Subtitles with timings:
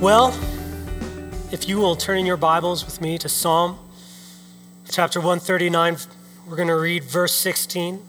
[0.00, 0.28] Well,
[1.52, 3.78] if you will turn in your Bibles with me to Psalm
[4.88, 5.98] chapter 139,
[6.48, 8.00] we're going to read verse 16.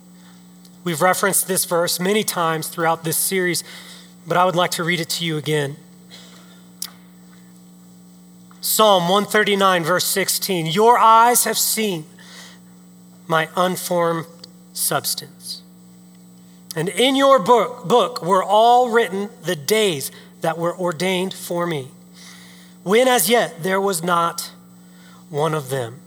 [0.86, 3.66] We've referenced this verse many times throughout this series,
[4.26, 5.76] but I would like to read it to you again.
[8.62, 12.06] Psalm 139, verse 16 Your eyes have seen
[13.28, 14.28] my unformed
[14.72, 15.62] substance.
[16.74, 20.10] And in your book, book were all written the days
[20.42, 21.90] that were ordained for me,
[22.84, 24.52] when as yet there was not
[25.30, 26.00] one of them.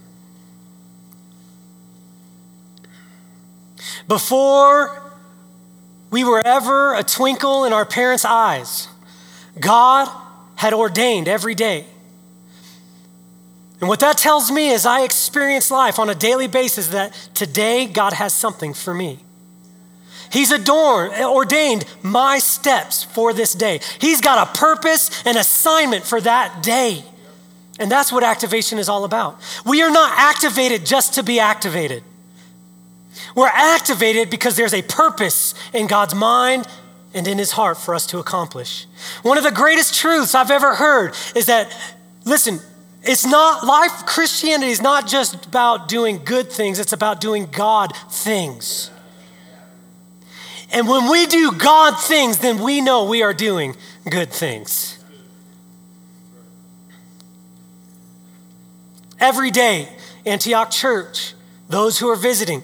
[4.06, 5.02] Before
[6.10, 8.88] we were ever a twinkle in our parents' eyes,
[9.58, 10.08] God
[10.56, 11.86] had ordained every day.
[13.80, 17.86] And what that tells me is I experience life on a daily basis that today
[17.86, 19.23] God has something for me.
[20.34, 23.78] He's adorned, ordained my steps for this day.
[24.00, 27.04] He's got a purpose and assignment for that day.
[27.78, 29.40] And that's what activation is all about.
[29.64, 32.02] We are not activated just to be activated.
[33.36, 36.66] We're activated because there's a purpose in God's mind
[37.14, 38.86] and in his heart for us to accomplish.
[39.22, 41.72] One of the greatest truths I've ever heard is that,
[42.24, 42.58] listen,
[43.04, 47.92] it's not life, Christianity is not just about doing good things, it's about doing God
[48.10, 48.90] things.
[50.74, 53.76] And when we do God things, then we know we are doing
[54.10, 54.98] good things.
[59.20, 59.88] Every day,
[60.26, 61.34] Antioch Church,
[61.68, 62.60] those who are visiting,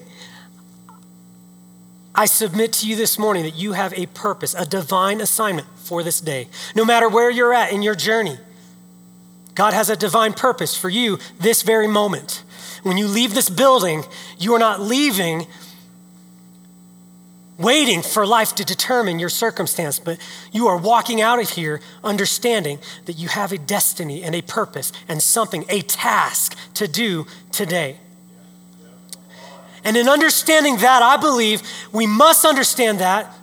[2.13, 6.03] I submit to you this morning that you have a purpose, a divine assignment for
[6.03, 6.49] this day.
[6.75, 8.37] No matter where you're at in your journey,
[9.55, 12.43] God has a divine purpose for you this very moment.
[12.83, 14.03] When you leave this building,
[14.37, 15.47] you are not leaving
[17.57, 20.17] waiting for life to determine your circumstance, but
[20.51, 24.91] you are walking out of here understanding that you have a destiny and a purpose
[25.07, 27.97] and something, a task to do today.
[29.83, 33.33] And in understanding that, I believe we must understand that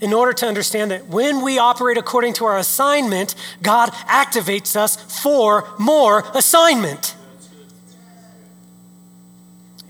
[0.00, 4.96] in order to understand that when we operate according to our assignment, God activates us
[5.22, 7.14] for more assignment.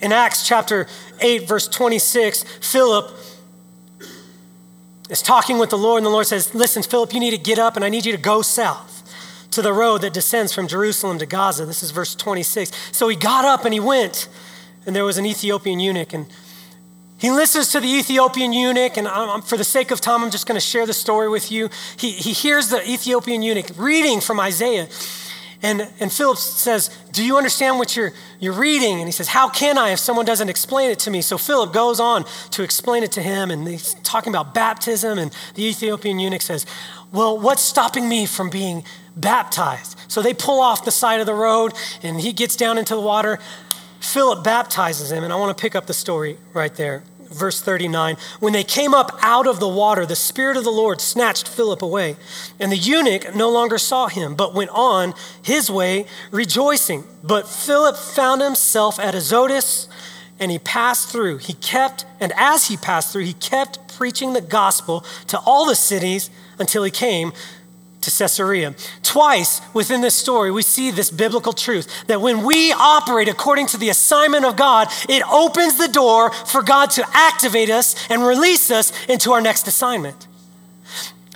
[0.00, 0.86] In Acts chapter
[1.20, 3.10] 8, verse 26, Philip
[5.08, 7.58] is talking with the Lord, and the Lord says, Listen, Philip, you need to get
[7.58, 8.96] up, and I need you to go south
[9.52, 11.64] to the road that descends from Jerusalem to Gaza.
[11.64, 12.72] This is verse 26.
[12.92, 14.28] So he got up and he went,
[14.84, 16.26] and there was an Ethiopian eunuch, and
[17.18, 20.46] he listens to the Ethiopian eunuch, and I'm, for the sake of time, I'm just
[20.46, 21.70] going to share the story with you.
[21.98, 24.88] He, he hears the Ethiopian eunuch reading from Isaiah.
[25.62, 28.98] And, and Philip says, Do you understand what you're, you're reading?
[28.98, 31.22] And he says, How can I if someone doesn't explain it to me?
[31.22, 35.18] So Philip goes on to explain it to him, and he's talking about baptism.
[35.18, 36.66] And the Ethiopian eunuch says,
[37.12, 38.84] Well, what's stopping me from being
[39.16, 39.98] baptized?
[40.08, 43.00] So they pull off the side of the road, and he gets down into the
[43.00, 43.38] water.
[44.00, 47.02] Philip baptizes him, and I want to pick up the story right there.
[47.30, 51.00] Verse 39 When they came up out of the water, the Spirit of the Lord
[51.00, 52.16] snatched Philip away,
[52.58, 57.04] and the eunuch no longer saw him, but went on his way rejoicing.
[57.22, 59.88] But Philip found himself at Azotus,
[60.38, 61.38] and he passed through.
[61.38, 65.74] He kept, and as he passed through, he kept preaching the gospel to all the
[65.74, 67.32] cities until he came
[68.02, 68.74] to Caesarea.
[69.02, 73.76] Twice within this story, we see this biblical truth that when we operate according to
[73.76, 78.70] the assignment of God, it opens the door for God to activate us and release
[78.70, 80.28] us into our next assignment.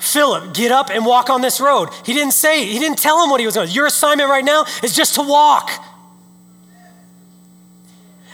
[0.00, 1.90] Philip, get up and walk on this road.
[2.04, 3.68] He didn't say, he didn't tell him what he was doing.
[3.70, 5.70] Your assignment right now is just to walk.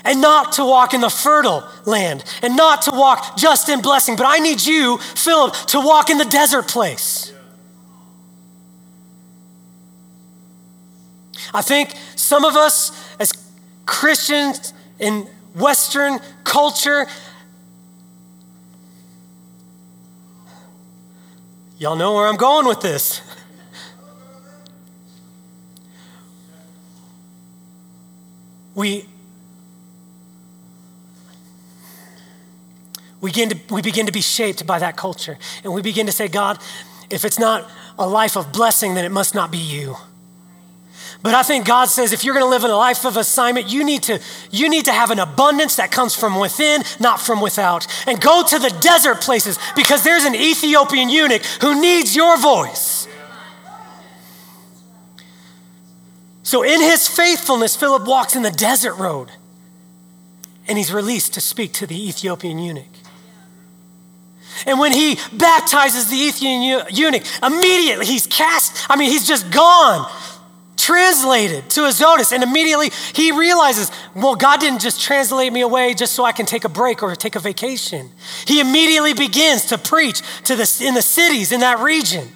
[0.04, 4.14] And not to walk in the fertile land, and not to walk just in blessing.
[4.14, 7.32] But I need you, Philip, to walk in the desert place.
[11.56, 13.32] I think some of us as
[13.86, 17.06] Christians in Western culture,
[21.78, 23.22] y'all know where I'm going with this.
[28.74, 29.06] We
[33.22, 35.38] we begin, to, we begin to be shaped by that culture.
[35.64, 36.58] And we begin to say, God,
[37.08, 39.96] if it's not a life of blessing, then it must not be you.
[41.26, 43.68] But I think God says if you're going to live in a life of assignment,
[43.68, 44.20] you need to
[44.52, 47.84] you need to have an abundance that comes from within, not from without.
[48.06, 53.08] And go to the desert places because there's an Ethiopian eunuch who needs your voice.
[56.44, 59.32] So in his faithfulness, Philip walks in the desert road
[60.68, 62.84] and he's released to speak to the Ethiopian eunuch.
[64.64, 70.08] And when he baptizes the Ethiopian eunuch, immediately he's cast, I mean, he's just gone,
[70.86, 72.30] translated to Azotus.
[72.30, 76.46] And immediately he realizes, well, God didn't just translate me away just so I can
[76.46, 78.08] take a break or take a vacation.
[78.46, 82.28] He immediately begins to preach to the, in the cities in that region.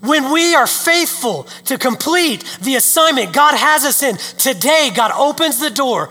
[0.00, 5.60] When we are faithful to complete the assignment God has us in, today God opens
[5.60, 6.10] the door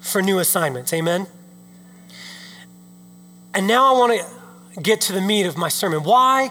[0.00, 0.92] for new assignments.
[0.92, 1.26] Amen?
[3.54, 6.02] And now I want to get to the meat of my sermon.
[6.02, 6.50] Why?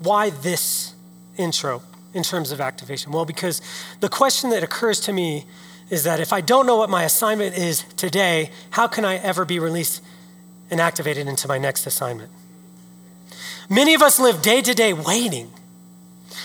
[0.00, 0.94] Why this
[1.36, 1.82] intro
[2.14, 3.12] in terms of activation?
[3.12, 3.60] Well, because
[4.00, 5.46] the question that occurs to me
[5.90, 9.44] is that if I don't know what my assignment is today, how can I ever
[9.44, 10.02] be released
[10.70, 12.30] and activated into my next assignment?
[13.70, 15.50] Many of us live day to day waiting.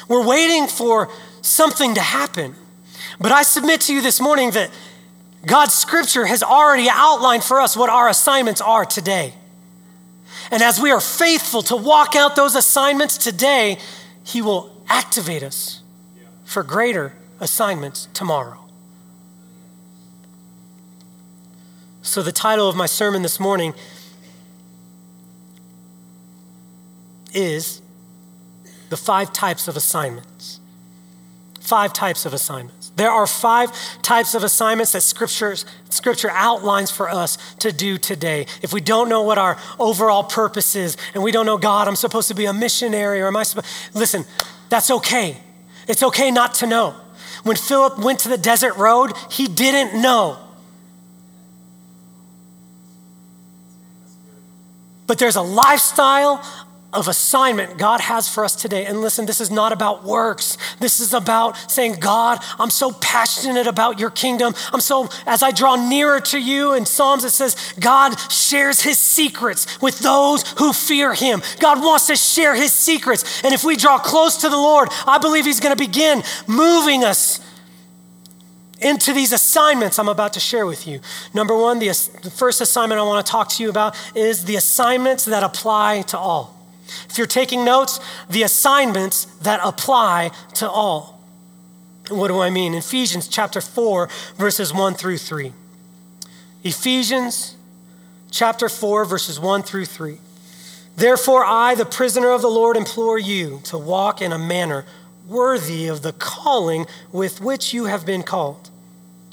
[0.08, 1.10] We're waiting for
[1.42, 2.56] something to happen.
[3.20, 4.70] But I submit to you this morning that
[5.46, 9.34] God's scripture has already outlined for us what our assignments are today.
[10.54, 13.80] And as we are faithful to walk out those assignments today,
[14.24, 15.82] He will activate us
[16.46, 18.64] for greater assignments tomorrow.
[22.04, 23.74] So, the title of my sermon this morning
[27.34, 27.82] is
[28.90, 30.60] The Five Types of Assignments.
[31.62, 32.83] Five types of assignments.
[32.96, 33.72] There are five
[34.04, 38.46] types of assignments that scriptures, Scripture outlines for us to do today.
[38.62, 41.96] If we don't know what our overall purpose is, and we don't know, God, I'm
[41.96, 44.26] supposed to be a missionary, or am I supposed, listen,
[44.70, 45.38] that's okay.
[45.88, 46.96] It's okay not to know.
[47.44, 50.38] When Philip went to the desert road, he didn't know.
[55.08, 56.44] But there's a lifestyle
[56.94, 58.86] of assignment God has for us today.
[58.86, 60.58] And listen, this is not about works.
[60.80, 64.54] This is about saying, God, I'm so passionate about your kingdom.
[64.72, 68.98] I'm so, as I draw nearer to you, in Psalms it says, God shares his
[68.98, 71.42] secrets with those who fear him.
[71.60, 73.44] God wants to share his secrets.
[73.44, 77.04] And if we draw close to the Lord, I believe he's going to begin moving
[77.04, 77.40] us
[78.84, 81.00] into these assignments I'm about to share with you.
[81.34, 81.88] Number one, the,
[82.22, 86.02] the first assignment I want to talk to you about is the assignments that apply
[86.08, 86.63] to all.
[87.10, 88.00] If you're taking notes,
[88.30, 91.22] the assignments that apply to all.
[92.10, 92.74] What do I mean?
[92.74, 95.54] Ephesians chapter 4, verses 1 through 3.
[96.64, 97.56] Ephesians
[98.32, 100.18] chapter 4, verses 1 through 3.
[100.96, 104.86] Therefore, I, the prisoner of the Lord, implore you to walk in a manner
[105.28, 108.70] worthy of the calling with which you have been called,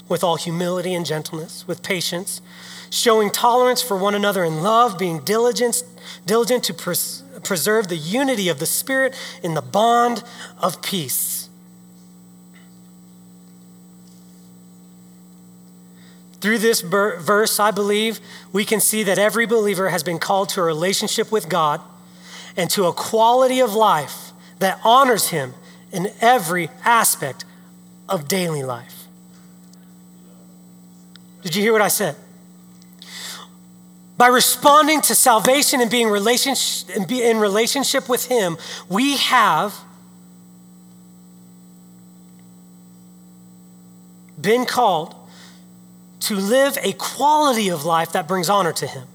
[0.07, 2.41] with all humility and gentleness, with patience,
[2.89, 5.83] showing tolerance for one another in love, being diligent,
[6.25, 10.23] diligent to pres- preserve the unity of the Spirit in the bond
[10.59, 11.49] of peace.
[16.41, 18.19] Through this ber- verse, I believe
[18.51, 21.81] we can see that every believer has been called to a relationship with God
[22.57, 25.53] and to a quality of life that honors Him
[25.91, 27.45] in every aspect
[28.09, 29.07] of daily life.
[31.43, 32.15] Did you hear what I said?
[34.21, 38.55] By responding to salvation and being relationship, in relationship with Him,
[38.87, 39.73] we have
[44.39, 45.15] been called
[46.19, 49.07] to live a quality of life that brings honor to Him.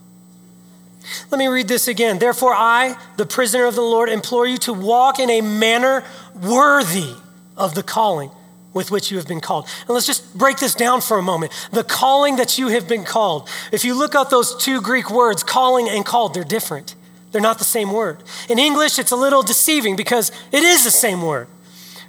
[1.30, 2.18] Let me read this again.
[2.18, 6.02] Therefore, I, the prisoner of the Lord, implore you to walk in a manner
[6.34, 7.14] worthy
[7.56, 8.32] of the calling
[8.76, 9.66] with which you have been called.
[9.80, 11.50] And let's just break this down for a moment.
[11.72, 13.48] The calling that you have been called.
[13.72, 16.94] If you look up those two Greek words, calling and called, they're different.
[17.32, 18.22] They're not the same word.
[18.50, 21.48] In English, it's a little deceiving because it is the same word.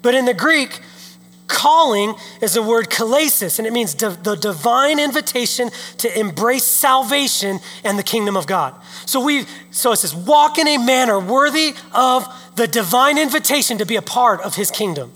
[0.01, 0.81] But in the Greek,
[1.47, 5.69] calling is the word kalesis, and it means the divine invitation
[5.99, 8.75] to embrace salvation and the kingdom of God.
[9.05, 13.85] So we so it says, walk in a manner worthy of the divine invitation to
[13.85, 15.13] be a part of his kingdom.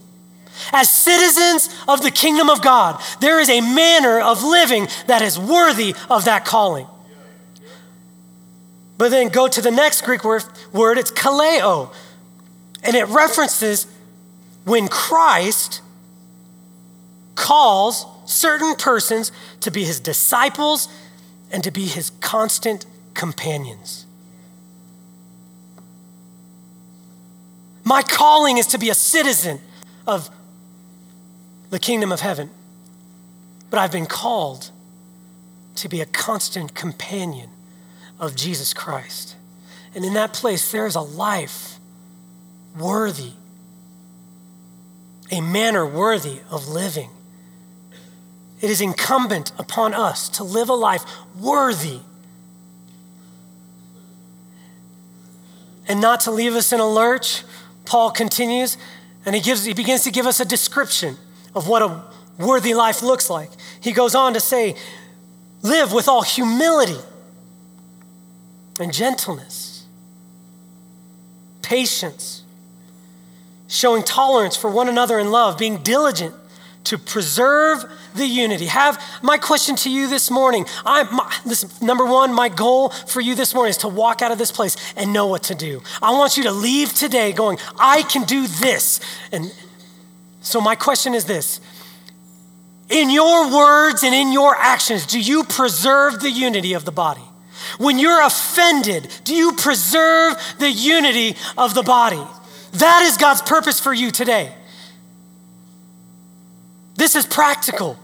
[0.72, 5.38] As citizens of the kingdom of God, there is a manner of living that is
[5.38, 6.88] worthy of that calling.
[8.98, 10.44] But then go to the next Greek word,
[10.98, 11.94] it's kaleo.
[12.84, 13.88] And it references
[14.64, 15.82] when Christ
[17.36, 20.88] calls certain persons to be his disciples
[21.52, 24.06] and to be his constant companions.
[27.84, 29.60] My calling is to be a citizen
[30.06, 30.30] of
[31.72, 32.52] the kingdom of heaven.
[33.72, 34.70] But I've been called
[35.76, 37.50] to be a constant companion
[38.20, 39.36] of Jesus Christ.
[39.96, 41.80] And in that place, there is a life
[42.78, 43.32] worthy
[45.32, 47.10] a manner worthy of living.
[48.60, 51.04] It is incumbent upon us to live a life
[51.40, 52.02] worthy
[55.88, 57.44] and not to leave us in a lurch.
[57.86, 58.78] Paul continues
[59.26, 61.18] and he, gives, he begins to give us a description
[61.54, 62.02] of what a
[62.38, 63.50] worthy life looks like.
[63.80, 64.76] He goes on to say,
[65.64, 67.00] Live with all humility
[68.80, 69.86] and gentleness,
[71.62, 72.44] patience,
[73.68, 76.34] showing tolerance for one another in love, being diligent
[76.86, 78.66] to preserve the unity.
[78.66, 80.66] Have my question to you this morning.
[80.86, 81.04] I
[81.46, 84.52] listen, number one, my goal for you this morning is to walk out of this
[84.52, 85.84] place and know what to do.
[86.02, 89.00] I want you to leave today going, I can do this.
[89.32, 89.54] And
[90.42, 91.62] so my question is this.
[92.90, 97.22] In your words and in your actions, do you preserve the unity of the body?
[97.78, 102.22] When you're offended, do you preserve the unity of the body?
[102.74, 104.54] That is God's purpose for you today.
[106.96, 107.98] This is practical.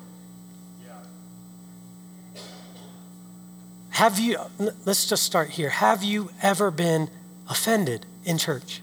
[3.89, 4.37] Have you,
[4.85, 5.69] let's just start here.
[5.69, 7.09] Have you ever been
[7.49, 8.81] offended in church?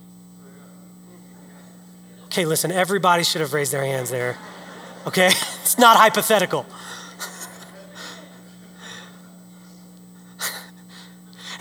[2.35, 4.37] Okay, listen, everybody should have raised their hands there.
[5.07, 5.31] Okay?
[5.63, 6.67] It's not hypothetical.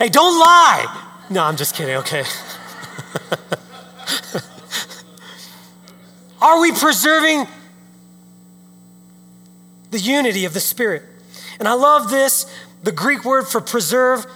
[0.00, 1.06] hey, don't lie.
[1.30, 1.94] No, I'm just kidding.
[1.98, 2.24] Okay.
[6.42, 7.46] Are we preserving
[9.92, 11.04] the unity of the Spirit?
[11.60, 12.52] And I love this.
[12.82, 14.26] The Greek word for preserve,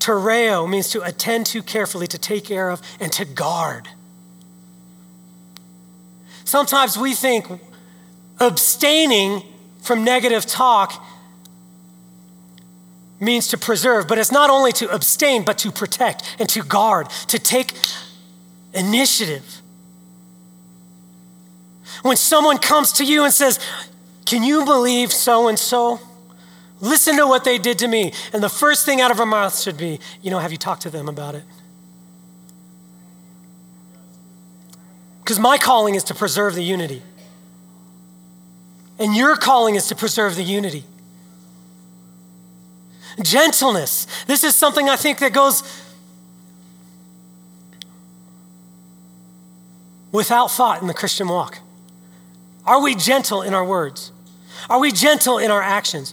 [0.00, 3.88] tereo, means to attend to carefully, to take care of, and to guard.
[6.50, 7.46] Sometimes we think
[8.40, 9.44] abstaining
[9.82, 11.00] from negative talk
[13.20, 17.08] means to preserve, but it's not only to abstain, but to protect and to guard,
[17.28, 17.74] to take
[18.74, 19.62] initiative.
[22.02, 23.60] When someone comes to you and says,
[24.26, 26.00] Can you believe so and so?
[26.80, 28.12] Listen to what they did to me.
[28.32, 30.82] And the first thing out of our mouth should be, You know, have you talked
[30.82, 31.44] to them about it?
[35.30, 37.02] Because my calling is to preserve the unity.
[38.98, 40.82] And your calling is to preserve the unity.
[43.22, 44.08] Gentleness.
[44.26, 45.62] This is something I think that goes
[50.10, 51.60] without thought in the Christian walk.
[52.66, 54.10] Are we gentle in our words?
[54.68, 56.12] Are we gentle in our actions?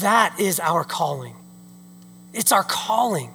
[0.00, 1.36] That is our calling.
[2.32, 3.34] It's our calling.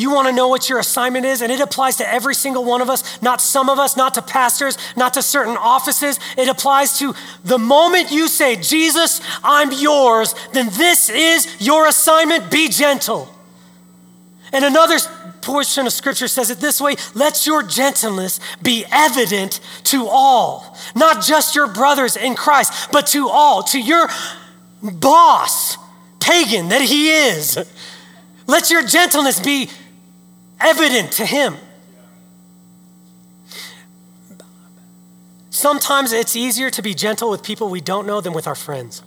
[0.00, 2.80] You want to know what your assignment is, and it applies to every single one
[2.80, 6.18] of us, not some of us, not to pastors, not to certain offices.
[6.38, 7.14] It applies to
[7.44, 12.50] the moment you say, Jesus, I'm yours, then this is your assignment.
[12.50, 13.28] Be gentle.
[14.54, 14.96] And another
[15.42, 21.22] portion of scripture says it this way let your gentleness be evident to all, not
[21.22, 24.08] just your brothers in Christ, but to all, to your
[24.82, 25.76] boss,
[26.20, 27.58] pagan that he is.
[28.46, 29.68] Let your gentleness be
[30.60, 31.56] evident to him.
[35.50, 39.02] Sometimes it's easier to be gentle with people we don't know than with our friends.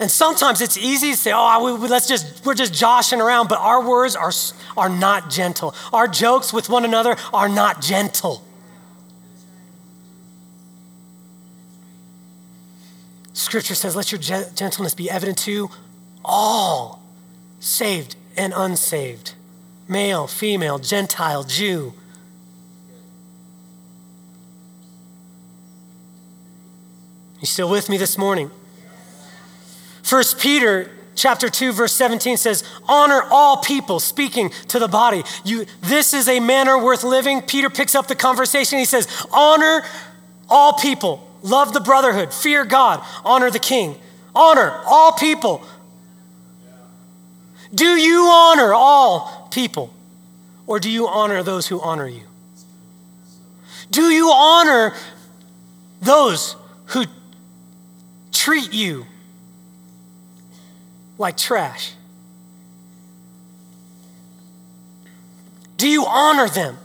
[0.00, 3.58] And sometimes it's easy to say, oh, we, let's just, we're just joshing around, but
[3.58, 4.32] our words are,
[4.76, 5.74] are not gentle.
[5.92, 8.44] Our jokes with one another are not gentle.
[13.32, 15.70] Scripture says, let your gentleness be evident to
[16.24, 17.02] all,
[17.60, 19.34] saved and unsaved,
[19.88, 21.92] male, female, Gentile, Jew.
[27.40, 28.50] You still with me this morning?
[30.02, 35.24] First Peter chapter 2 verse 17 says honor all people speaking to the body.
[35.44, 37.42] You this is a manner worth living.
[37.42, 38.78] Peter picks up the conversation.
[38.78, 39.82] He says honor
[40.48, 41.28] all people.
[41.42, 42.32] Love the brotherhood.
[42.32, 43.04] Fear god.
[43.24, 43.96] Honor the king.
[44.34, 45.62] Honor all people
[47.74, 49.92] do you honor all people
[50.66, 52.22] or do you honor those who honor you
[53.90, 54.94] do you honor
[56.00, 56.56] those
[56.86, 57.04] who
[58.32, 59.06] treat you
[61.18, 61.92] like trash?
[65.76, 66.76] Do you honor them?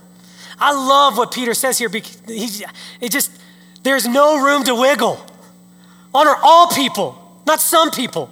[0.58, 2.64] I love what Peter says here he,
[3.00, 3.30] it just,
[3.82, 5.24] there's no room to wiggle.
[6.14, 8.30] Honor all people, not some people.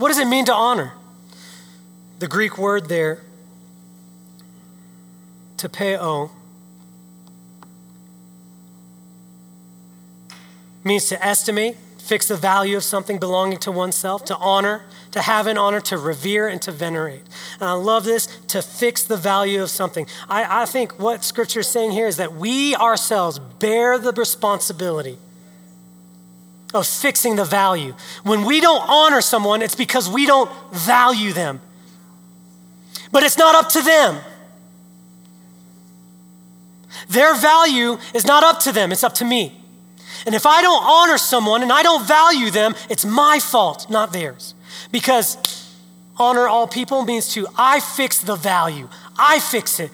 [0.00, 0.94] What does it mean to honor?
[2.20, 3.20] The Greek word there,
[5.58, 6.30] tapeo,
[10.82, 15.46] means to estimate, fix the value of something belonging to oneself, to honor, to have
[15.46, 17.24] an honor, to revere, and to venerate.
[17.60, 20.06] And I love this to fix the value of something.
[20.30, 25.18] I, I think what Scripture is saying here is that we ourselves bear the responsibility
[26.72, 27.94] of fixing the value.
[28.22, 31.60] When we don't honor someone, it's because we don't value them.
[33.12, 34.20] But it's not up to them.
[37.08, 39.56] Their value is not up to them, it's up to me.
[40.26, 44.12] And if I don't honor someone and I don't value them, it's my fault, not
[44.12, 44.54] theirs.
[44.92, 45.38] Because
[46.16, 49.90] honor all people means to I fix the value, I fix it.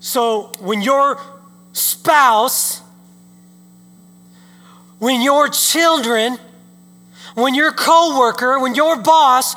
[0.00, 1.20] So when your
[1.72, 2.82] spouse,
[5.02, 6.38] when your children,
[7.34, 9.56] when your coworker, when your boss,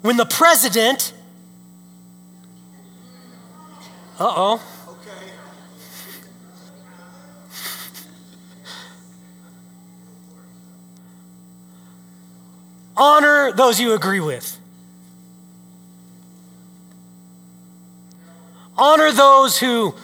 [0.00, 1.12] when the president,
[4.18, 4.62] uh oh.
[12.96, 14.58] Honor those you agree with.
[18.76, 19.94] Honor those who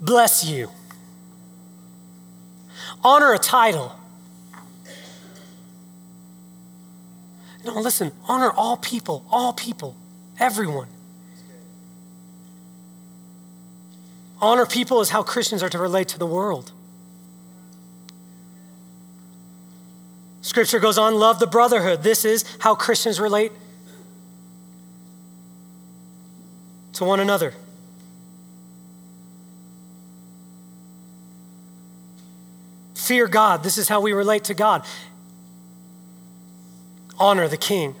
[0.00, 0.70] bless you.
[3.04, 3.94] Honor a title.
[7.64, 9.96] No, listen, honor all people, all people,
[10.38, 10.88] everyone.
[14.40, 16.72] Honor people is how Christians are to relate to the world.
[20.42, 22.02] Scripture goes on, love the brotherhood.
[22.02, 23.52] This is how Christians relate
[26.94, 27.54] to one another.
[33.04, 33.62] Fear God.
[33.62, 34.82] This is how we relate to God.
[37.18, 37.94] Honor the king.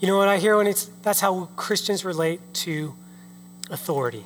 [0.00, 2.94] You know what I hear when it's that's how Christians relate to
[3.70, 4.24] authority.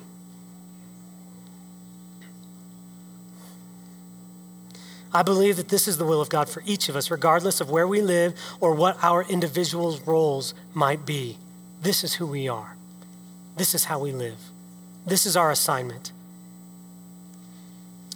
[5.13, 7.69] I believe that this is the will of God for each of us, regardless of
[7.69, 11.37] where we live or what our individual roles might be.
[11.81, 12.77] This is who we are.
[13.57, 14.39] This is how we live.
[15.05, 16.13] This is our assignment.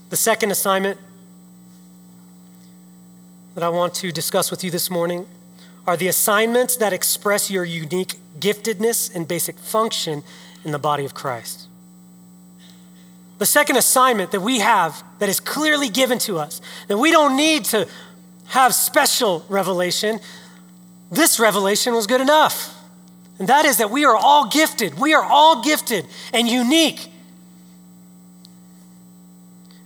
[0.09, 0.97] The second assignment
[3.55, 5.27] that I want to discuss with you this morning
[5.85, 10.23] are the assignments that express your unique giftedness and basic function
[10.63, 11.67] in the body of Christ.
[13.39, 17.35] The second assignment that we have that is clearly given to us, that we don't
[17.35, 17.87] need to
[18.47, 20.19] have special revelation,
[21.11, 22.77] this revelation was good enough.
[23.39, 24.99] And that is that we are all gifted.
[24.99, 27.10] We are all gifted and unique.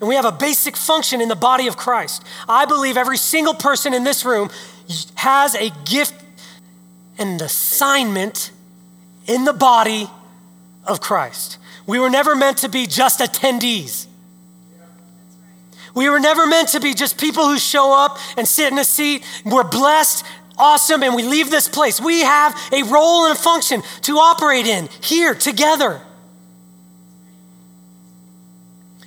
[0.06, 2.24] And we have a basic function in the body of Christ.
[2.48, 4.52] I believe every single person in this room
[5.16, 6.14] has a gift
[7.18, 8.52] and assignment
[9.26, 10.08] in the body
[10.86, 11.58] of Christ.
[11.88, 14.06] We were never meant to be just attendees.
[15.96, 18.86] We were never meant to be just people who show up and sit in a
[18.86, 19.26] seat.
[19.44, 20.24] We're blessed,
[20.56, 22.00] awesome, and we leave this place.
[22.00, 26.00] We have a role and a function to operate in here together.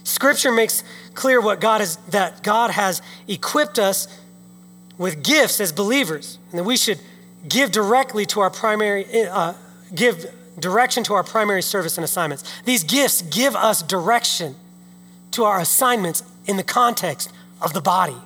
[0.09, 0.83] Scripture makes
[1.15, 4.09] clear what God is that God has equipped us
[4.97, 6.99] with gifts as believers, and that we should
[7.47, 9.53] give directly to our primary, uh,
[9.95, 10.27] give
[10.59, 12.43] direction to our primary service and assignments.
[12.65, 14.57] These gifts give us direction
[15.33, 18.17] to our assignments in the context of the body.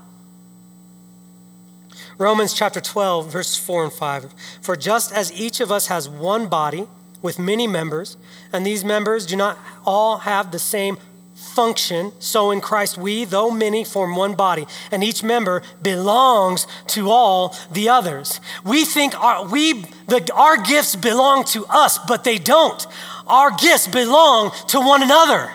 [2.16, 4.35] Romans chapter 12, verses 4 and 5.
[4.61, 6.87] For just as each of us has one body
[7.21, 8.16] with many members,
[8.53, 10.97] and these members do not all have the same
[11.42, 17.11] function, so in Christ we, though many, form one body, and each member belongs to
[17.11, 18.40] all the others.
[18.64, 22.87] We think our, we, the, our gifts belong to us, but they don't.
[23.26, 25.52] Our gifts belong to one another.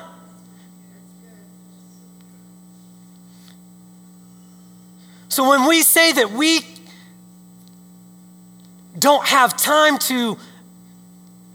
[5.30, 6.62] So when we say that we
[8.98, 10.38] don't have time to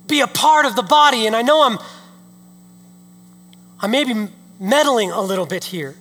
[0.06, 1.78] be a part of the body, and I know I'm
[3.82, 4.28] I may be
[4.60, 5.96] meddling a little bit here.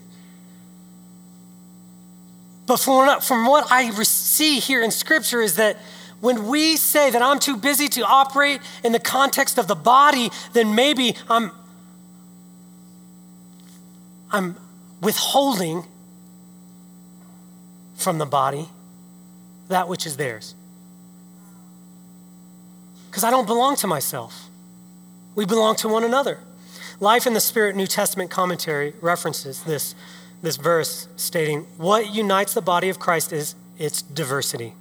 [2.67, 5.77] But from, what I see here in Scripture is that
[6.21, 10.29] when we say that I'm too busy to operate in the context of the body,
[10.53, 11.51] then maybe I'm,
[14.31, 14.55] I'm
[15.01, 15.83] withholding
[17.95, 18.69] from the body
[19.67, 20.53] that which is theirs.
[23.09, 24.49] Because I don't belong to myself,
[25.33, 26.39] we belong to one another.
[27.01, 29.95] Life in the Spirit New Testament commentary references this,
[30.43, 34.75] this verse stating, What unites the body of Christ is its diversity.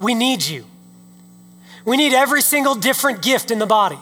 [0.00, 0.64] We need you.
[1.84, 3.98] We need every single different gift in the body.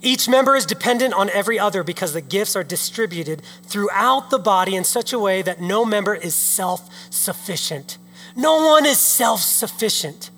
[0.00, 4.74] Each member is dependent on every other because the gifts are distributed throughout the body
[4.74, 7.98] in such a way that no member is self sufficient.
[8.34, 10.30] No one is self sufficient.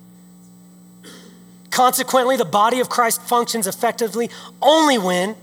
[1.75, 4.29] Consequently, the body of Christ functions effectively
[4.61, 5.35] only when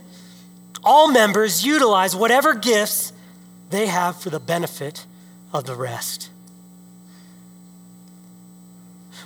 [0.83, 3.13] all members utilize whatever gifts
[3.69, 5.05] they have for the benefit
[5.53, 6.31] of the rest.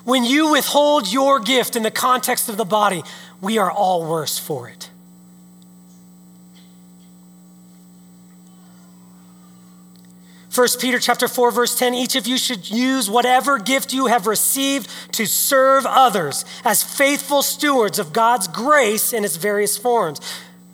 [0.04, 3.04] When you withhold your gift in the context of the body,
[3.40, 4.90] we are all worse for it.
[10.58, 14.26] First Peter chapter 4 verse 10 each of you should use whatever gift you have
[14.26, 20.20] received to serve others as faithful stewards of God's grace in its various forms.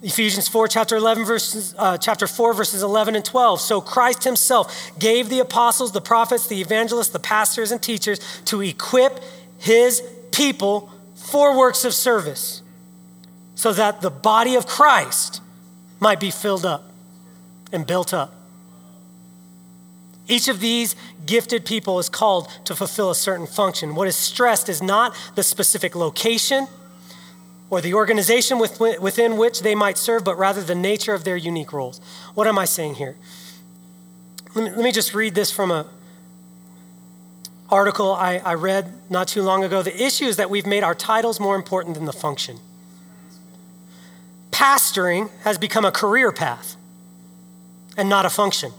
[0.00, 3.60] Ephesians 4 chapter 11 verses uh, chapter 4 verses 11 and 12.
[3.60, 8.62] So Christ himself gave the apostles, the prophets, the evangelists, the pastors and teachers to
[8.62, 9.22] equip
[9.58, 12.62] his people for works of service
[13.54, 15.42] so that the body of Christ
[16.00, 16.90] might be filled up
[17.70, 18.32] and built up.
[20.26, 23.94] Each of these gifted people is called to fulfill a certain function.
[23.94, 26.66] What is stressed is not the specific location
[27.70, 31.72] or the organization within which they might serve, but rather the nature of their unique
[31.72, 32.00] roles.
[32.34, 33.16] What am I saying here?
[34.54, 35.86] Let me, let me just read this from a
[37.70, 39.82] article I, I read not too long ago.
[39.82, 42.60] The issue is that we've made our titles more important than the function
[44.54, 46.76] pastoring has become a career path
[47.96, 48.72] and not a function.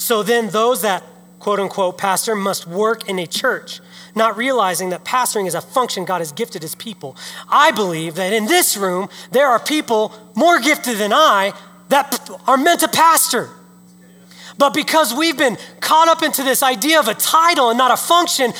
[0.00, 1.04] So then, those that
[1.40, 3.80] quote unquote pastor must work in a church,
[4.14, 7.16] not realizing that pastoring is a function God has gifted his people.
[7.50, 11.52] I believe that in this room, there are people more gifted than I
[11.90, 13.50] that are meant to pastor.
[14.56, 17.96] But because we've been caught up into this idea of a title and not a
[17.98, 18.54] function,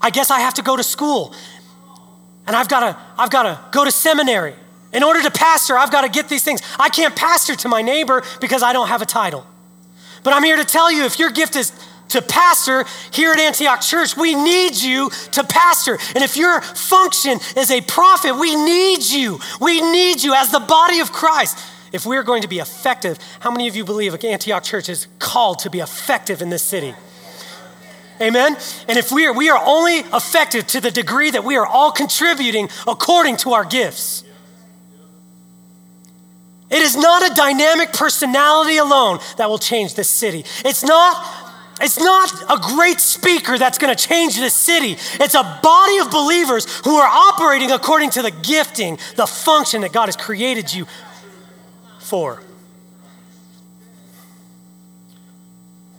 [0.00, 1.36] I guess I have to go to school.
[2.48, 4.54] And I've got to, I've got to go to seminary.
[4.92, 6.62] In order to pastor, I've got to get these things.
[6.80, 9.46] I can't pastor to my neighbor because I don't have a title.
[10.24, 11.72] But I'm here to tell you if your gift is
[12.08, 15.98] to pastor here at Antioch Church, we need you to pastor.
[16.14, 19.38] And if your function is a prophet, we need you.
[19.60, 21.58] We need you as the body of Christ.
[21.92, 25.60] If we're going to be effective, how many of you believe Antioch Church is called
[25.60, 26.94] to be effective in this city?
[28.20, 28.56] Amen?
[28.88, 31.90] And if we are, we are only effective to the degree that we are all
[31.90, 34.23] contributing according to our gifts.
[36.74, 40.44] It is not a dynamic personality alone that will change this city.
[40.64, 41.24] It's not
[41.80, 44.96] it's not a great speaker that's going to change this city.
[45.20, 49.92] It's a body of believers who are operating according to the gifting, the function that
[49.92, 50.86] God has created you
[51.98, 52.40] for.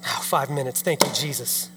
[0.08, 0.82] Oh, five minutes.
[0.82, 1.70] Thank you, Jesus.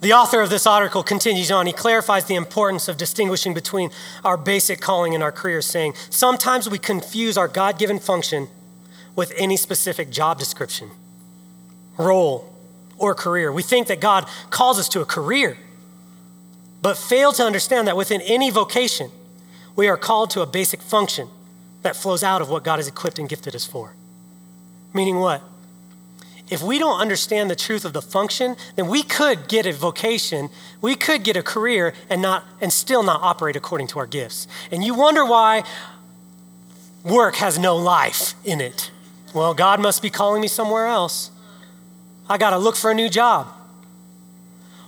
[0.00, 1.66] The author of this article continues on.
[1.66, 3.90] He clarifies the importance of distinguishing between
[4.24, 8.48] our basic calling and our career, saying, Sometimes we confuse our God given function
[9.14, 10.90] with any specific job description,
[11.96, 12.52] role,
[12.98, 13.50] or career.
[13.50, 15.56] We think that God calls us to a career,
[16.82, 19.10] but fail to understand that within any vocation,
[19.74, 21.28] we are called to a basic function
[21.82, 23.94] that flows out of what God has equipped and gifted us for.
[24.92, 25.42] Meaning what?
[26.48, 30.48] If we don't understand the truth of the function, then we could get a vocation,
[30.80, 34.46] we could get a career and not and still not operate according to our gifts.
[34.70, 35.64] And you wonder why
[37.02, 38.90] work has no life in it.
[39.34, 41.30] Well, God must be calling me somewhere else.
[42.28, 43.48] I got to look for a new job.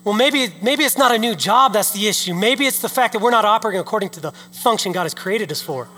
[0.05, 2.35] Well, maybe, maybe it's not a new job that's the issue.
[2.35, 5.53] Maybe it's the fact that we're not operating according to the function God has created
[5.53, 5.89] us for.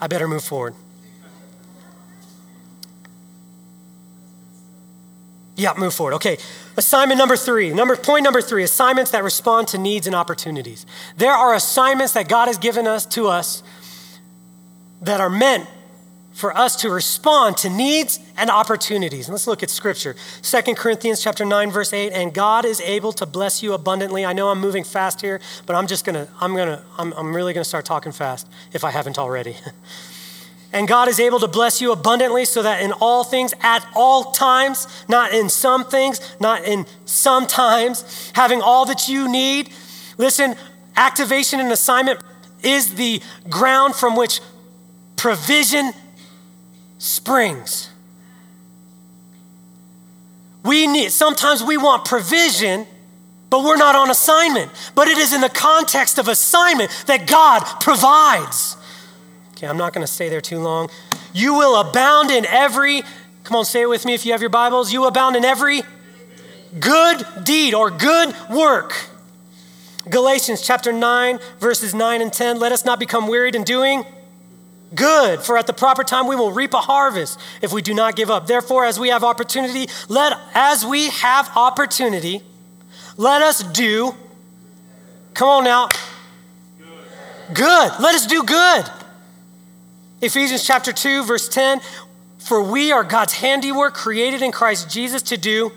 [0.00, 0.74] I better move forward.
[5.56, 6.14] Yeah, move forward.
[6.14, 6.36] Okay.
[6.76, 7.72] Assignment number three.
[7.72, 10.84] Number point number three: assignments that respond to needs and opportunities.
[11.16, 13.62] There are assignments that God has given us to us
[15.00, 15.66] that are meant
[16.32, 19.26] for us to respond to needs and opportunities.
[19.26, 20.14] And let's look at scripture.
[20.42, 24.26] Second Corinthians chapter 9 verse 8 and God is able to bless you abundantly.
[24.26, 27.14] I know I'm moving fast here, but I'm just going to I'm going to I'm,
[27.14, 29.56] I'm really going to start talking fast if I haven't already.
[30.76, 34.32] And God is able to bless you abundantly so that in all things, at all
[34.32, 39.70] times, not in some things, not in some times, having all that you need.
[40.18, 40.54] Listen,
[40.94, 42.20] activation and assignment
[42.62, 44.42] is the ground from which
[45.16, 45.92] provision
[46.98, 47.88] springs.
[50.62, 52.86] We need, sometimes we want provision,
[53.48, 54.70] but we're not on assignment.
[54.94, 58.76] But it is in the context of assignment that God provides.
[59.56, 60.90] Okay, I'm not going to stay there too long.
[61.32, 63.02] You will abound in every,
[63.42, 64.92] come on, say it with me if you have your Bibles.
[64.92, 65.80] You abound in every
[66.78, 68.92] good deed or good work.
[70.10, 72.58] Galatians chapter 9, verses 9 and 10.
[72.58, 74.04] Let us not become wearied in doing
[74.94, 78.14] good, for at the proper time we will reap a harvest if we do not
[78.14, 78.46] give up.
[78.46, 82.42] Therefore, as we have opportunity, let as we have opportunity,
[83.16, 84.14] let us do.
[85.32, 85.88] Come on now.
[87.54, 87.92] Good.
[88.00, 88.84] Let us do good.
[90.26, 91.80] Ephesians chapter 2, verse 10
[92.38, 95.72] For we are God's handiwork, created in Christ Jesus to do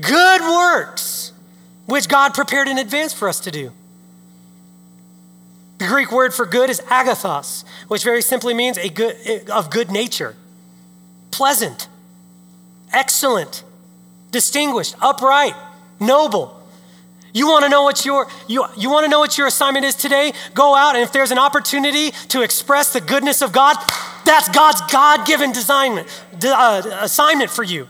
[0.00, 1.32] good works,
[1.86, 3.72] which God prepared in advance for us to do.
[5.78, 9.90] The Greek word for good is agathos, which very simply means a good, of good
[9.90, 10.34] nature,
[11.30, 11.88] pleasant,
[12.92, 13.62] excellent,
[14.32, 15.54] distinguished, upright,
[16.00, 16.55] noble.
[17.36, 19.94] You want to know what your you, you want to know what your assignment is
[19.94, 20.32] today?
[20.54, 23.76] Go out and if there's an opportunity to express the goodness of God,
[24.24, 26.08] that's God's God-given designment,
[26.42, 27.88] uh, assignment for you.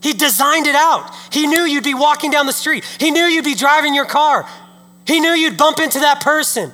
[0.00, 1.10] He designed it out.
[1.30, 2.86] He knew you'd be walking down the street.
[2.98, 4.48] He knew you'd be driving your car.
[5.06, 6.72] He knew you'd bump into that person.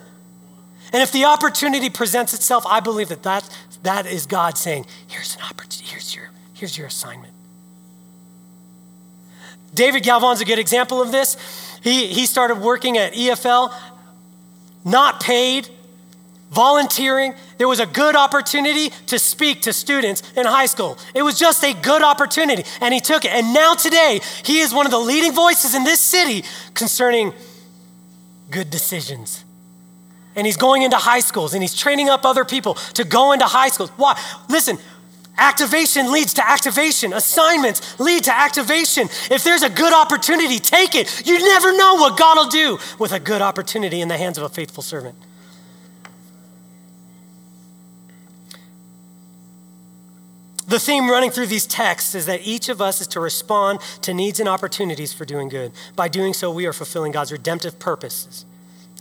[0.92, 3.48] And if the opportunity presents itself, I believe that that,
[3.82, 7.32] that is God saying, here's an opportunity, here's your, here's your assignment.
[9.74, 11.36] David Galvan's a good example of this.
[11.82, 13.74] He, he started working at EFL,
[14.84, 15.68] not paid,
[16.50, 17.34] volunteering.
[17.58, 20.98] There was a good opportunity to speak to students in high school.
[21.14, 23.32] It was just a good opportunity, and he took it.
[23.32, 27.32] And now, today, he is one of the leading voices in this city concerning
[28.50, 29.44] good decisions
[30.34, 33.44] and he's going into high schools and he's training up other people to go into
[33.44, 33.90] high schools.
[33.96, 34.20] Why?
[34.48, 34.78] Listen,
[35.38, 39.08] activation leads to activation, assignments lead to activation.
[39.30, 41.26] If there's a good opportunity, take it.
[41.26, 44.44] You never know what God will do with a good opportunity in the hands of
[44.44, 45.16] a faithful servant.
[50.66, 54.14] The theme running through these texts is that each of us is to respond to
[54.14, 55.72] needs and opportunities for doing good.
[55.96, 58.46] By doing so, we are fulfilling God's redemptive purposes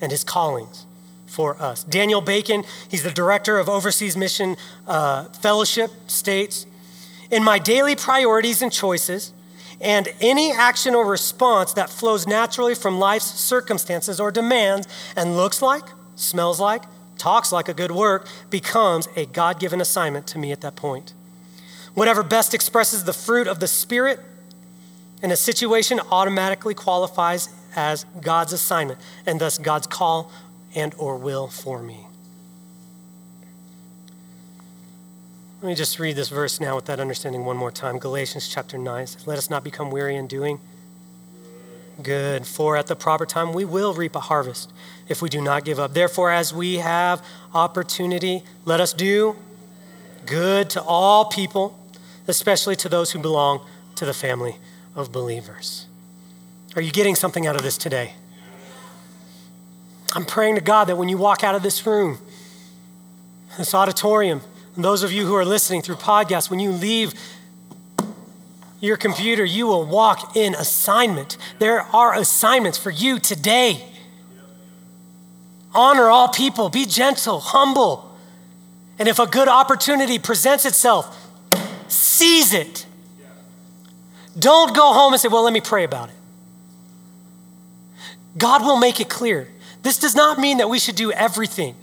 [0.01, 0.85] and his callings
[1.31, 1.83] for us.
[1.85, 6.65] Daniel Bacon, he's the director of Overseas Mission uh, Fellowship, states
[7.31, 9.33] In my daily priorities and choices,
[9.79, 15.61] and any action or response that flows naturally from life's circumstances or demands and looks
[15.61, 15.83] like,
[16.15, 16.83] smells like,
[17.17, 21.13] talks like a good work becomes a God given assignment to me at that point.
[21.93, 24.19] Whatever best expresses the fruit of the Spirit
[25.23, 30.31] in a situation automatically qualifies as God's assignment and thus God's call
[30.75, 32.07] and or will for me.
[35.61, 37.99] Let me just read this verse now with that understanding one more time.
[37.99, 40.59] Galatians chapter 9 says, Let us not become weary in doing
[42.01, 44.71] good, for at the proper time we will reap a harvest
[45.07, 45.93] if we do not give up.
[45.93, 49.35] Therefore, as we have opportunity, let us do
[50.25, 51.77] good to all people,
[52.27, 53.61] especially to those who belong
[53.95, 54.55] to the family
[54.95, 55.85] of believers.
[56.75, 58.13] Are you getting something out of this today?
[60.13, 62.19] I'm praying to God that when you walk out of this room,
[63.57, 64.41] this auditorium,
[64.75, 67.13] and those of you who are listening through podcasts, when you leave
[68.79, 71.37] your computer, you will walk in assignment.
[71.59, 73.85] There are assignments for you today.
[75.73, 78.15] Honor all people, be gentle, humble.
[78.99, 81.17] And if a good opportunity presents itself,
[81.87, 82.85] seize it.
[84.37, 86.15] Don't go home and say, Well, let me pray about it.
[88.37, 89.47] God will make it clear.
[89.81, 91.75] This does not mean that we should do everything.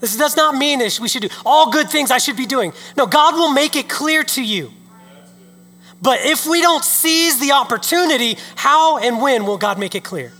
[0.00, 2.72] This does not mean that we should do all good things I should be doing.
[2.96, 4.72] No, God will make it clear to you.
[6.02, 10.32] But if we don't seize the opportunity, how and when will God make it clear?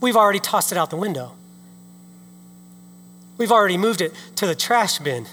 [0.00, 1.32] We've already tossed it out the window.
[3.38, 5.26] We've already moved it to the trash bin.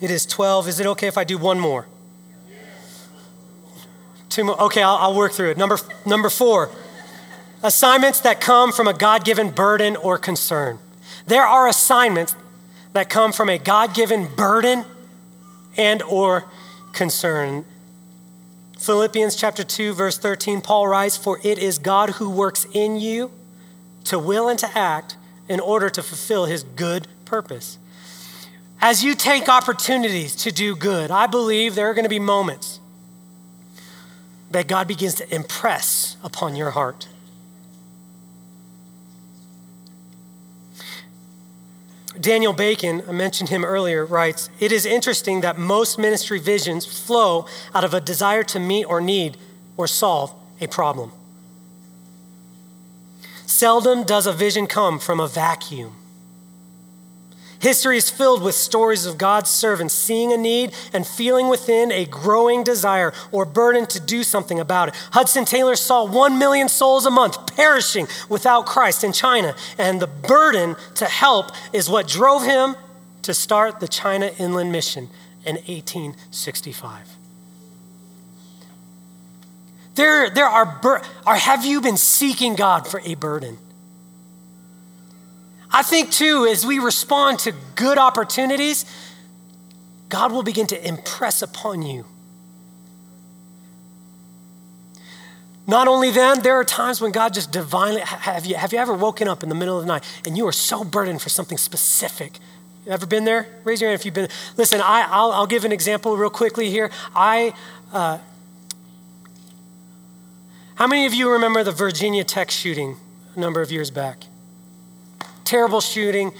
[0.00, 0.68] It is 12.
[0.68, 1.86] Is it okay if I do one more?
[4.34, 4.60] Two more.
[4.64, 5.56] Okay, I'll, I'll work through it.
[5.56, 6.68] Number, number four
[7.62, 10.80] assignments that come from a God given burden or concern.
[11.28, 12.34] There are assignments
[12.94, 14.86] that come from a God given burden
[15.76, 16.46] and or
[16.92, 17.64] concern.
[18.76, 23.30] Philippians chapter 2 verse 13 Paul writes for it is God who works in you
[24.02, 25.16] to will and to act
[25.48, 27.78] in order to fulfill his good purpose.
[28.80, 32.80] As you take opportunities to do good, I believe there are going to be moments
[34.54, 37.08] that God begins to impress upon your heart.
[42.20, 47.46] Daniel Bacon, I mentioned him earlier, writes It is interesting that most ministry visions flow
[47.74, 49.36] out of a desire to meet or need
[49.76, 51.10] or solve a problem.
[53.46, 55.96] Seldom does a vision come from a vacuum.
[57.64, 62.04] History is filled with stories of God's servants seeing a need and feeling within a
[62.04, 64.94] growing desire or burden to do something about it.
[65.12, 70.06] Hudson Taylor saw 1 million souls a month perishing without Christ in China, and the
[70.06, 72.76] burden to help is what drove him
[73.22, 75.08] to start the China Inland Mission
[75.46, 77.16] in 1865.
[79.94, 83.56] There, there are, bur- are, have you been seeking God for a burden?
[85.74, 88.84] I think, too, as we respond to good opportunities,
[90.08, 92.04] God will begin to impress upon you.
[95.66, 98.94] Not only then, there are times when God just divinely, have you, have you ever
[98.94, 101.58] woken up in the middle of the night and you are so burdened for something
[101.58, 102.38] specific?
[102.86, 103.48] You ever been there?
[103.64, 104.28] Raise your hand if you've been.
[104.56, 106.92] Listen, I, I'll, I'll give an example real quickly here.
[107.16, 107.52] I,
[107.92, 108.18] uh,
[110.76, 112.96] how many of you remember the Virginia Tech shooting
[113.34, 114.26] a number of years back?
[115.44, 116.32] Terrible shooting.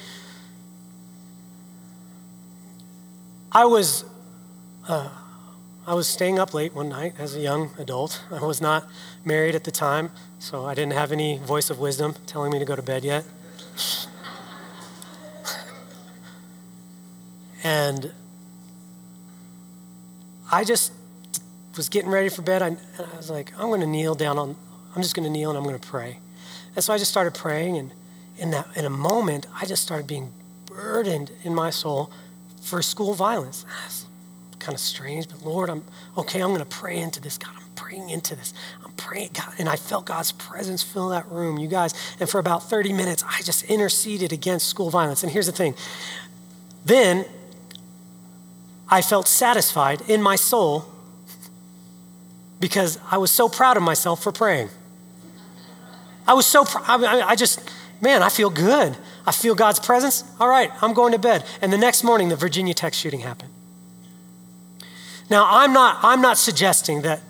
[3.53, 4.05] I was,
[4.89, 5.11] uh,
[5.87, 8.23] I was staying up late one night as a young adult.
[8.31, 8.89] I was not
[9.25, 12.65] married at the time, so I didn't have any voice of wisdom telling me to
[12.65, 13.25] go to bed yet.
[17.63, 18.13] and
[20.51, 20.93] I just
[21.77, 22.63] was getting ready for bed.
[22.63, 24.57] I, I was like, I'm going to kneel down on,
[24.95, 26.19] I'm just going to kneel and I'm going to pray.
[26.75, 27.93] And so I just started praying and
[28.39, 30.33] in that in a moment, I just started being
[30.67, 32.11] burdened in my soul
[32.61, 33.65] for school violence.
[33.69, 34.07] Ah, That's
[34.59, 35.85] kind of strange, but Lord, I'm
[36.17, 36.41] okay.
[36.41, 37.39] I'm going to pray into this.
[37.39, 38.55] God, I'm praying into this.
[38.85, 41.95] I'm praying, God, and I felt God's presence fill that room, you guys.
[42.19, 45.23] And for about 30 minutes, I just interceded against school violence.
[45.23, 45.75] And here's the thing.
[46.85, 47.25] Then
[48.89, 50.87] I felt satisfied in my soul
[52.61, 54.71] because I was so proud of myself for praying.
[56.27, 57.05] I was so proud.
[57.05, 57.61] I, I just
[58.01, 58.97] man, I feel good.
[59.27, 60.25] I feel God's presence.
[60.39, 61.45] All right, I'm going to bed.
[61.63, 63.51] And the next morning, the Virginia Tech shooting happened.
[65.31, 67.21] Now, I'm not, I'm not suggesting that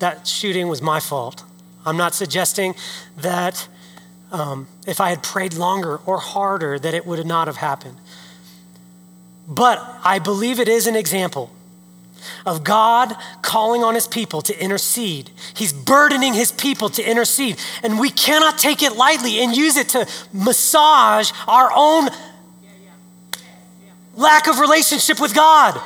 [0.00, 1.44] that shooting was my fault.
[1.86, 2.74] I'm not suggesting
[3.18, 3.68] that
[4.32, 7.96] um, if I had prayed longer or harder, that it would not have happened.
[9.48, 11.50] But I believe it is an example
[12.46, 15.30] of God calling on his people to intercede.
[15.54, 17.58] He's burdening his people to intercede.
[17.82, 22.08] And we cannot take it lightly and use it to massage our own
[24.14, 25.80] lack of relationship with God.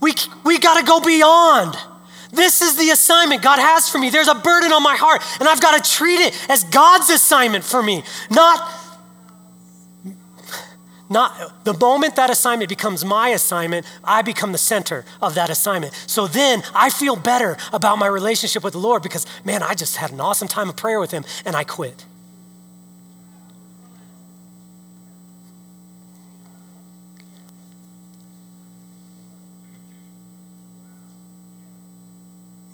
[0.00, 0.14] We,
[0.44, 1.76] we got to go beyond.
[2.32, 4.10] This is the assignment God has for me.
[4.10, 7.64] There's a burden on my heart, and I've got to treat it as God's assignment
[7.64, 8.70] for me, not
[11.10, 15.92] not the moment that assignment becomes my assignment, I become the center of that assignment.
[16.06, 19.96] So then I feel better about my relationship with the Lord because, man, I just
[19.96, 22.06] had an awesome time of prayer with Him and I quit.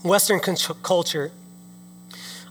[0.04, 1.32] Western culture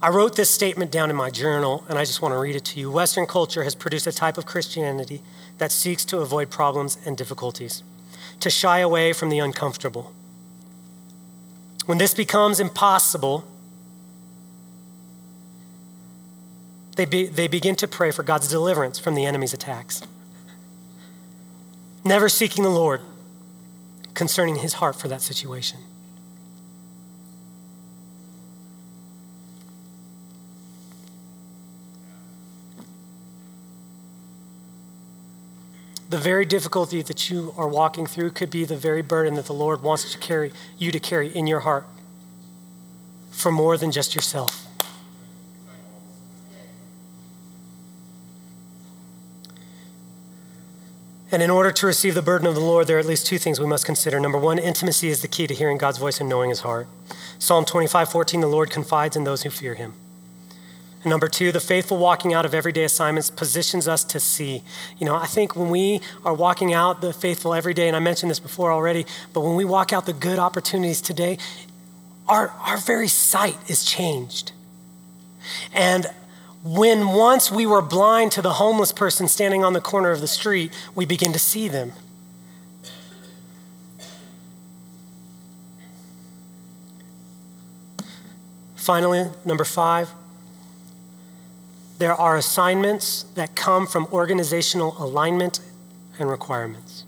[0.06, 2.64] I wrote this statement down in my journal, and I just want to read it
[2.66, 2.92] to you.
[2.92, 5.24] Western culture has produced a type of Christianity
[5.58, 7.82] that seeks to avoid problems and difficulties,
[8.40, 10.14] to shy away from the uncomfortable.
[11.88, 13.46] When this becomes impossible,
[16.98, 20.04] they, be, they begin to pray for God's deliverance from the enemy's attacks.
[22.04, 23.02] Never seeking the Lord
[24.14, 25.80] concerning his heart for that situation.
[36.16, 39.54] The very difficulty that you are walking through could be the very burden that the
[39.54, 41.86] Lord wants to carry you to carry in your heart
[43.32, 44.66] for more than just yourself.
[51.34, 53.38] And in order to receive the burden of the Lord, there are at least two
[53.38, 54.18] things we must consider.
[54.18, 56.88] Number one, intimacy is the key to hearing God's voice and knowing his heart.
[57.40, 59.94] Psalm 25, 14, the Lord confides in those who fear him.
[61.06, 64.64] Number two, the faithful walking out of everyday assignments positions us to see.
[64.98, 68.00] You know, I think when we are walking out the faithful every day, and I
[68.00, 71.38] mentioned this before already, but when we walk out the good opportunities today,
[72.28, 74.52] our, our very sight is changed.
[75.72, 76.08] And
[76.64, 80.28] when once we were blind to the homeless person standing on the corner of the
[80.28, 81.94] street, we begin to see them.
[88.76, 90.10] Finally, number five,
[91.98, 95.60] there are assignments that come from organizational alignment
[96.20, 97.06] and requirements.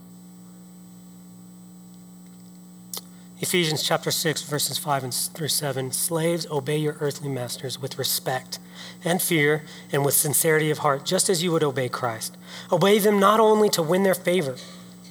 [3.40, 5.92] Ephesians chapter 6, verses 5 and through 7.
[5.92, 8.58] Slaves, obey your earthly masters with respect
[9.04, 12.36] and fear and with sincerity of heart, just as you would obey Christ.
[12.72, 14.56] Obey them not only to win their favor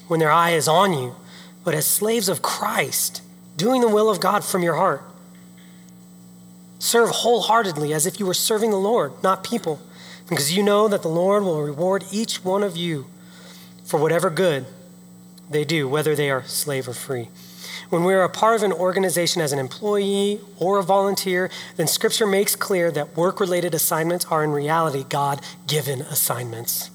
[0.08, 1.14] when their eye is on you,
[1.62, 3.22] but as slaves of Christ,
[3.56, 5.02] doing the will of God from your heart.
[6.78, 9.80] Serve wholeheartedly as if you were serving the Lord, not people,
[10.28, 13.06] because you know that the Lord will reward each one of you
[13.84, 14.66] for whatever good
[15.48, 17.28] they do, whether they are slave or free.
[17.88, 21.86] When we are a part of an organization as an employee or a volunteer, then
[21.86, 26.90] Scripture makes clear that work related assignments are in reality God given assignments.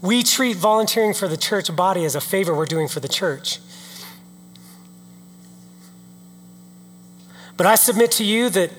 [0.00, 3.60] We treat volunteering for the church body as a favor we're doing for the church.
[7.62, 8.72] But I submit to you that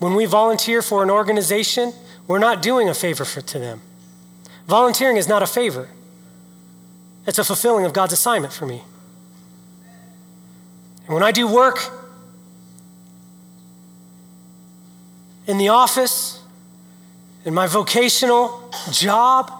[0.00, 1.92] when we volunteer for an organization,
[2.26, 3.80] we're not doing a favor for, to them.
[4.66, 5.88] Volunteering is not a favor,
[7.28, 8.82] it's a fulfilling of God's assignment for me.
[11.06, 11.78] And when I do work
[15.46, 16.42] in the office,
[17.44, 19.52] in my vocational job,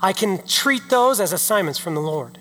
[0.00, 2.38] I can treat those as assignments from the Lord.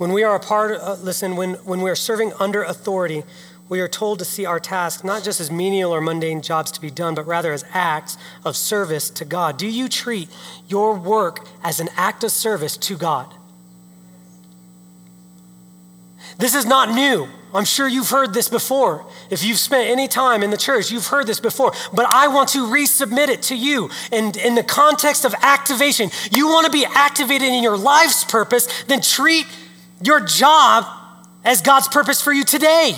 [0.00, 3.22] When we are a part, uh, listen, when, when we are serving under authority,
[3.68, 6.80] we are told to see our tasks not just as menial or mundane jobs to
[6.80, 9.58] be done, but rather as acts of service to God.
[9.58, 10.30] Do you treat
[10.68, 13.34] your work as an act of service to God?
[16.38, 17.28] This is not new.
[17.52, 19.04] I'm sure you've heard this before.
[19.28, 21.74] If you've spent any time in the church, you've heard this before.
[21.92, 23.90] But I want to resubmit it to you.
[24.10, 28.84] And in the context of activation, you want to be activated in your life's purpose,
[28.84, 29.46] then treat
[30.02, 30.86] your job
[31.44, 32.94] as God's purpose for you today.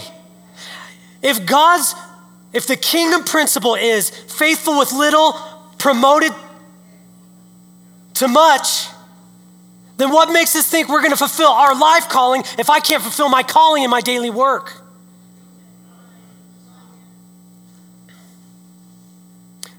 [1.22, 1.94] If God's,
[2.52, 5.34] if the kingdom principle is faithful with little,
[5.78, 6.32] promoted
[8.14, 8.86] to much,
[9.96, 13.02] then what makes us think we're going to fulfill our life calling if I can't
[13.02, 14.82] fulfill my calling in my daily work?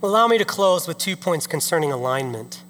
[0.02, 2.62] Allow me to close with two points concerning alignment.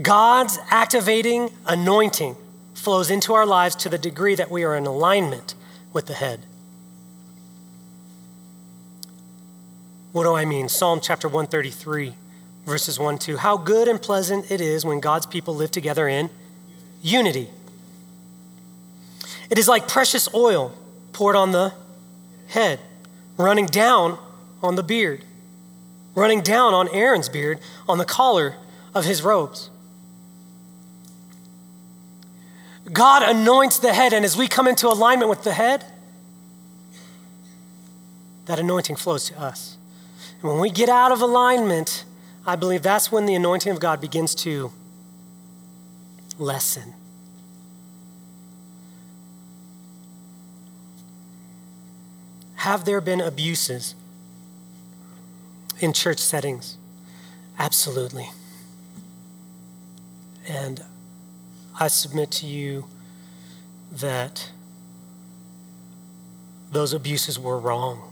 [0.00, 2.36] God's activating anointing
[2.74, 5.54] flows into our lives to the degree that we are in alignment
[5.92, 6.46] with the head.
[10.12, 10.68] What do I mean?
[10.68, 12.14] Psalm chapter 133
[12.64, 13.36] verses 1 2.
[13.38, 16.30] How good and pleasant it is when God's people live together in
[17.02, 17.48] unity.
[19.50, 20.72] It is like precious oil
[21.12, 21.74] poured on the
[22.48, 22.80] head,
[23.36, 24.18] running down
[24.62, 25.24] on the beard,
[26.14, 28.54] running down on Aaron's beard, on the collar
[28.94, 29.70] of his robes.
[32.90, 35.84] God anoints the head, and as we come into alignment with the head,
[38.46, 39.76] that anointing flows to us.
[40.40, 42.04] And when we get out of alignment,
[42.44, 44.72] I believe that's when the anointing of God begins to
[46.38, 46.94] lessen.
[52.56, 53.94] Have there been abuses
[55.80, 56.78] in church settings?
[57.58, 58.30] Absolutely.
[60.48, 60.82] And
[61.78, 62.86] I submit to you
[63.90, 64.50] that
[66.70, 68.02] those abuses were wrong.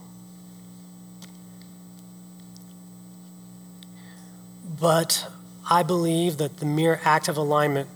[4.81, 5.31] But
[5.69, 7.89] I believe that the mere act of alignment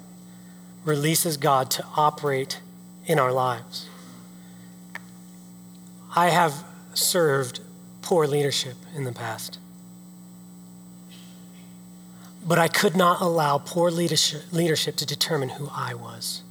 [0.84, 2.60] releases God to operate
[3.06, 3.88] in our lives.
[6.14, 7.60] I have served
[8.02, 9.58] poor leadership in the past.
[12.46, 16.42] But I could not allow poor leadership, to determine who I was.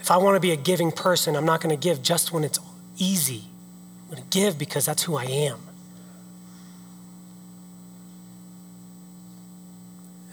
[0.00, 2.42] If I want to be a giving person, I'm not going to give just when
[2.42, 2.58] it's
[2.96, 3.44] easy.
[4.02, 5.58] I'm going to give because that's who I am.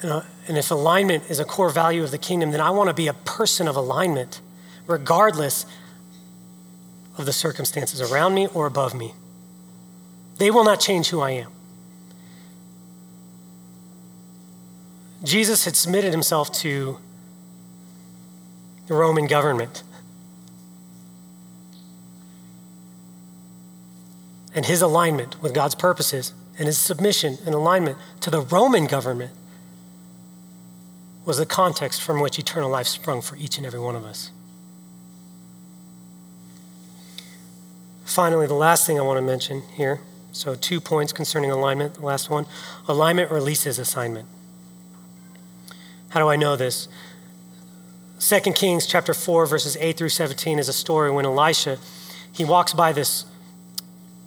[0.02, 2.94] and uh, if alignment is a core value of the kingdom, then I want to
[2.94, 4.42] be a person of alignment,
[4.88, 5.66] regardless
[7.18, 9.14] of the circumstances around me or above me.
[10.38, 11.52] They will not change who I am.
[15.24, 17.00] Jesus had submitted himself to
[18.88, 19.84] the Roman government.
[24.54, 29.32] And his alignment with God's purposes and his submission and alignment to the Roman government
[31.26, 34.32] was the context from which eternal life sprung for each and every one of us.
[38.06, 40.00] Finally, the last thing I want to mention here
[40.36, 41.94] so, two points concerning alignment.
[41.94, 42.46] The last one
[42.90, 44.28] alignment releases assignment.
[46.10, 46.90] How do I know this?
[48.20, 51.78] 2 Kings chapter 4 verses 8 through 17 is a story when Elisha
[52.34, 53.24] he walks by this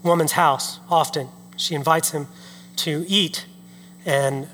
[0.02, 1.28] woman's house often
[1.58, 2.26] She invites him
[2.76, 3.44] to eat.
[4.06, 4.48] And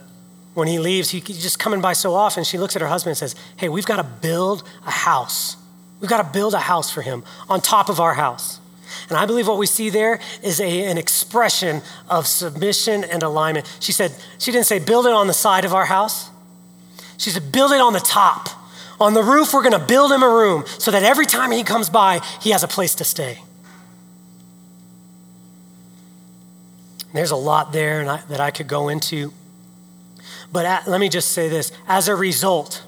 [0.55, 2.43] when he leaves, he's just coming by so often.
[2.43, 5.57] She looks at her husband and says, Hey, we've got to build a house.
[6.01, 8.59] We've got to build a house for him on top of our house.
[9.09, 13.71] And I believe what we see there is a, an expression of submission and alignment.
[13.81, 16.31] She said, she didn't say, build it on the side of our house.
[17.17, 18.49] She said, build it on the top.
[19.01, 21.65] On the roof, we're going to build him a room so that every time he
[21.65, 23.41] comes by, he has a place to stay.
[27.13, 29.33] There's a lot there I, that I could go into.
[30.53, 32.83] But at, let me just say this as a result,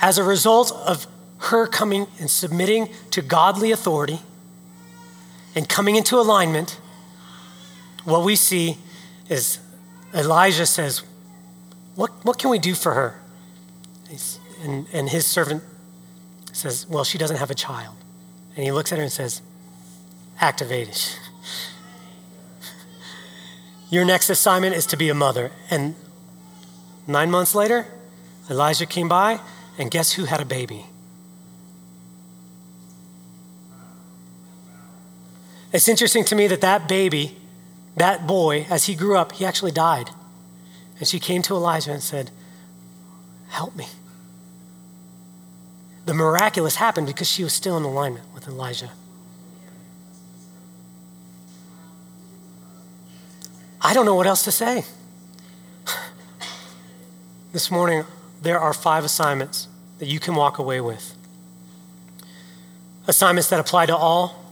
[0.00, 1.06] as a result of
[1.38, 4.20] her coming and submitting to godly authority
[5.54, 6.78] and coming into alignment,
[8.04, 8.76] what we see
[9.28, 9.58] is
[10.14, 11.02] Elijah says,
[11.94, 13.20] What, what can we do for her?
[14.62, 15.62] And, and his servant
[16.52, 17.96] says, Well, she doesn't have a child.
[18.54, 19.42] And he looks at her and says,
[20.40, 21.18] Activate it.
[23.90, 25.52] Your next assignment is to be a mother.
[25.70, 25.94] And
[27.06, 27.86] nine months later,
[28.50, 29.40] Elijah came by,
[29.78, 30.86] and guess who had a baby?
[35.72, 37.36] It's interesting to me that that baby,
[37.96, 40.10] that boy, as he grew up, he actually died.
[40.98, 42.30] And she came to Elijah and said,
[43.48, 43.86] Help me.
[46.06, 48.90] The miraculous happened because she was still in alignment with Elijah.
[53.80, 54.84] I don't know what else to say.
[57.52, 58.04] This morning,
[58.42, 61.14] there are five assignments that you can walk away with.
[63.06, 64.45] Assignments that apply to all,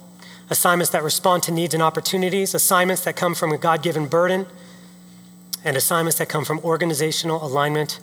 [0.50, 4.46] assignments that respond to needs and opportunities, assignments that come from a God given burden,
[5.64, 8.00] and assignments that come from organizational alignment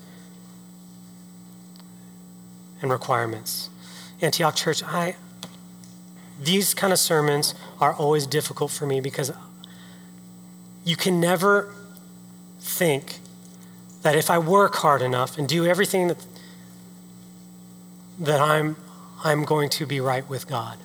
[2.82, 3.70] and requirements.
[4.22, 5.16] Antioch Church, I,
[6.42, 9.32] these kind of sermons are always difficult for me because
[10.84, 11.74] you can never
[12.60, 13.20] think
[14.02, 16.26] that if I work hard enough and do everything that,
[18.20, 18.76] that I'm,
[19.24, 20.78] I'm going to be right with God.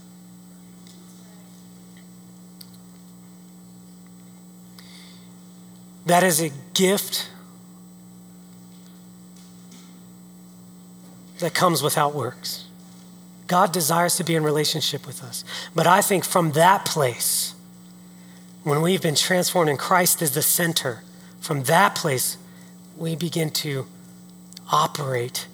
[6.07, 7.29] That is a gift
[11.41, 12.65] that comes without works.
[13.47, 15.45] God desires to be in relationship with us.
[15.75, 17.55] But I think from that place,
[18.63, 21.03] when we've been transformed and Christ is the center,
[21.41, 22.39] from that place,
[22.97, 23.87] we begin to
[24.73, 25.47] operate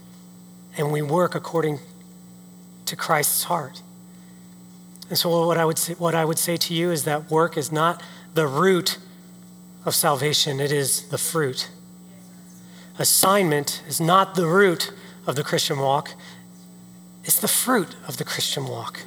[0.76, 1.80] and we work according
[2.86, 3.82] to Christ's heart.
[5.10, 7.58] And so, what I would say, what I would say to you is that work
[7.58, 8.96] is not the root
[9.84, 11.68] of salvation, it is the fruit.
[12.98, 14.92] Assignment is not the root
[15.26, 16.10] of the Christian walk,
[17.24, 19.00] it's the fruit of the Christian walk.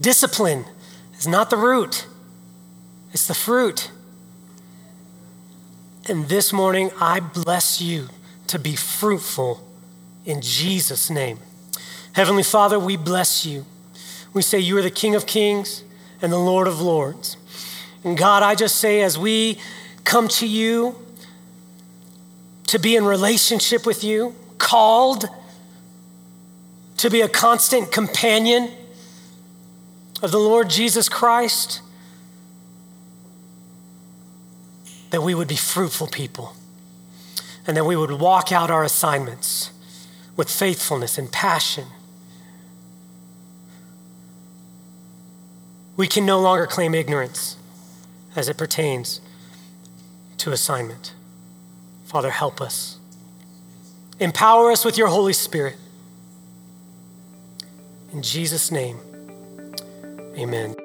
[0.00, 0.64] Discipline
[1.18, 2.06] is not the root,
[3.12, 3.90] it's the fruit.
[6.08, 8.08] And this morning, I bless you
[8.46, 9.66] to be fruitful
[10.24, 11.40] in Jesus' name.
[12.12, 13.66] Heavenly Father, we bless you.
[14.32, 15.82] We say you are the King of Kings
[16.26, 17.36] and the Lord of Lords.
[18.02, 19.60] And God, I just say as we
[20.02, 20.96] come to you
[22.66, 25.26] to be in relationship with you, called
[26.96, 28.72] to be a constant companion
[30.20, 31.80] of the Lord Jesus Christ,
[35.10, 36.56] that we would be fruitful people
[37.68, 39.70] and that we would walk out our assignments
[40.36, 41.84] with faithfulness and passion.
[45.96, 47.56] We can no longer claim ignorance
[48.34, 49.20] as it pertains
[50.38, 51.14] to assignment.
[52.04, 52.98] Father, help us.
[54.20, 55.76] Empower us with your Holy Spirit.
[58.12, 58.98] In Jesus' name.
[60.36, 60.75] Amen.